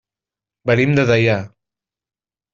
Venim 0.69 0.95
de 1.01 1.03
Deià. 1.13 1.37